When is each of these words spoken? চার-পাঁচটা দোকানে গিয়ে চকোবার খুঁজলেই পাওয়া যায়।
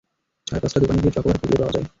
চার-পাঁচটা 0.47 0.79
দোকানে 0.79 0.99
গিয়ে 0.99 1.15
চকোবার 1.15 1.37
খুঁজলেই 1.39 1.59
পাওয়া 1.61 1.73
যায়। 1.75 1.85